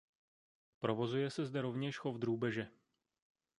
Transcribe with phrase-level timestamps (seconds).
[0.79, 2.67] Provozuje se zde rovněž chov drůbeže.